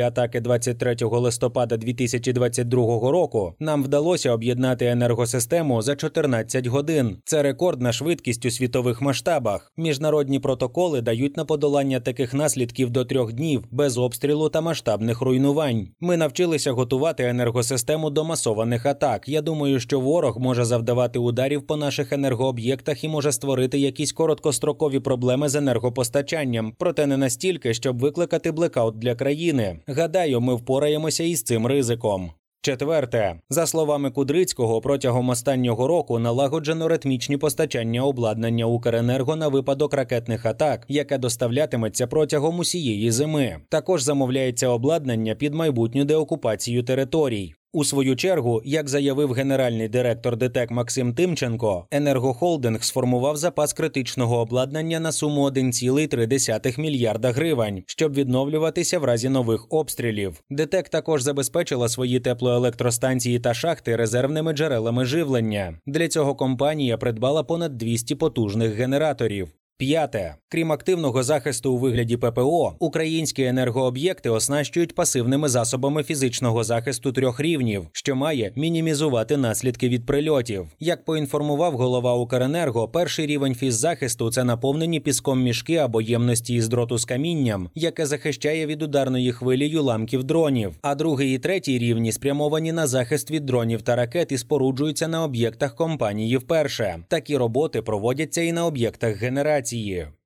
атаки 0.00 0.40
23 0.40 0.96
листопада 1.00 1.76
2022 1.76 3.10
року 3.10 3.54
нам 3.60 3.82
вдалося 3.82 4.32
об'єднати 4.32 4.86
енергосистему 4.86 5.82
за 5.82 5.96
14 5.96 6.66
годин. 6.66 7.16
Це 7.24 7.42
рекордна 7.42 7.92
швидкість 7.92 8.46
у 8.46 8.50
світових 8.50 9.02
масштабах. 9.02 9.72
Міжнародні 9.76 10.38
протоколи 10.38 11.00
дають 11.00 11.36
на 11.36 11.44
подолання 11.62 12.00
таких 12.00 12.34
наслідків 12.34 12.90
до 12.90 13.04
трьох 13.04 13.32
днів 13.32 13.64
без 13.70 13.98
обстрілу 13.98 14.48
та 14.48 14.60
масштабних 14.60 15.20
руйнувань. 15.20 15.88
Ми 16.00 16.16
навчилися 16.16 16.72
готувати 16.72 17.24
енергосистему 17.24 18.10
до 18.10 18.24
масованих 18.24 18.86
атак. 18.86 19.28
Я 19.28 19.42
думаю, 19.42 19.80
що 19.80 20.00
ворог 20.00 20.38
може 20.38 20.64
завдавати 20.64 21.18
ударів 21.18 21.66
по 21.66 21.76
наших 21.76 22.12
енергооб'єктах 22.12 23.04
і 23.04 23.08
може 23.08 23.32
створити 23.32 23.78
якісь 23.78 24.12
короткострокові 24.12 25.00
проблеми 25.00 25.48
з 25.48 25.54
енергопостачанням, 25.54 26.72
проте 26.78 27.06
не 27.06 27.16
настільки, 27.16 27.74
щоб 27.74 27.98
викликати 27.98 28.52
блекаут 28.52 28.98
для 28.98 29.14
країни. 29.14 29.78
Гадаю, 29.86 30.40
ми 30.40 30.54
впораємося 30.54 31.24
із 31.24 31.42
цим 31.42 31.66
ризиком. 31.66 32.30
Четверте, 32.64 33.40
за 33.50 33.66
словами 33.66 34.10
Кудрицького, 34.10 34.80
протягом 34.80 35.28
останнього 35.28 35.88
року 35.88 36.18
налагоджено 36.18 36.88
ритмічні 36.88 37.36
постачання 37.36 38.02
обладнання 38.02 38.66
Укренерго 38.66 39.36
на 39.36 39.48
випадок 39.48 39.94
ракетних 39.94 40.46
атак, 40.46 40.84
яке 40.88 41.18
доставлятиметься 41.18 42.06
протягом 42.06 42.58
усієї 42.58 43.10
зими. 43.10 43.56
Також 43.68 44.02
замовляється 44.02 44.68
обладнання 44.68 45.34
під 45.34 45.54
майбутню 45.54 46.04
деокупацію 46.04 46.82
територій. 46.82 47.54
У 47.74 47.84
свою 47.84 48.16
чергу, 48.16 48.62
як 48.64 48.88
заявив 48.88 49.32
генеральний 49.32 49.88
директор 49.88 50.36
ДТЕК 50.36 50.70
Максим 50.70 51.14
Тимченко, 51.14 51.86
енергохолдинг 51.90 52.84
сформував 52.84 53.36
запас 53.36 53.72
критичного 53.72 54.40
обладнання 54.40 55.00
на 55.00 55.12
суму 55.12 55.50
1,3 55.50 56.80
мільярда 56.80 57.30
гривень, 57.32 57.82
щоб 57.86 58.14
відновлюватися 58.14 58.98
в 58.98 59.04
разі 59.04 59.28
нових 59.28 59.66
обстрілів. 59.70 60.42
ДТЕК 60.50 60.88
також 60.88 61.22
забезпечила 61.22 61.88
свої 61.88 62.20
теплоелектростанції 62.20 63.38
та 63.38 63.54
шахти 63.54 63.96
резервними 63.96 64.52
джерелами 64.52 65.04
живлення. 65.04 65.78
Для 65.86 66.08
цього 66.08 66.34
компанія 66.34 66.98
придбала 66.98 67.42
понад 67.42 67.78
200 67.78 68.14
потужних 68.14 68.74
генераторів. 68.74 69.48
П'яте, 69.82 70.34
крім 70.48 70.72
активного 70.72 71.22
захисту 71.22 71.72
у 71.72 71.78
вигляді 71.78 72.16
ППО, 72.16 72.76
українські 72.78 73.42
енергооб'єкти 73.42 74.30
оснащують 74.30 74.94
пасивними 74.94 75.48
засобами 75.48 76.02
фізичного 76.02 76.64
захисту 76.64 77.12
трьох 77.12 77.40
рівнів, 77.40 77.86
що 77.92 78.16
має 78.16 78.52
мінімізувати 78.56 79.36
наслідки 79.36 79.88
від 79.88 80.06
прильотів. 80.06 80.66
Як 80.80 81.04
поінформував 81.04 81.72
голова 81.72 82.14
Укренерго, 82.14 82.88
перший 82.88 83.26
рівень 83.26 83.54
фіззахисту 83.54 84.30
це 84.30 84.44
наповнені 84.44 85.00
піском 85.00 85.42
мішки 85.42 85.76
або 85.76 86.00
ємності 86.00 86.54
із 86.54 86.68
дроту 86.68 86.98
з 86.98 87.04
камінням, 87.04 87.68
яке 87.74 88.06
захищає 88.06 88.66
від 88.66 88.82
ударної 88.82 89.32
хвилі 89.32 89.68
юламків 89.68 90.24
дронів. 90.24 90.74
А 90.82 90.94
другий 90.94 91.34
і 91.34 91.38
третій 91.38 91.78
рівні 91.78 92.12
спрямовані 92.12 92.72
на 92.72 92.86
захист 92.86 93.30
від 93.30 93.46
дронів 93.46 93.82
та 93.82 93.96
ракет 93.96 94.32
і 94.32 94.38
споруджуються 94.38 95.08
на 95.08 95.24
об'єктах 95.24 95.74
компанії 95.74 96.36
вперше. 96.36 96.98
Такі 97.08 97.36
роботи 97.36 97.82
проводяться 97.82 98.40
і 98.40 98.52
на 98.52 98.66
об'єктах 98.66 99.16
генерації. 99.16 99.71
See 99.72 99.78
you. 99.78 100.21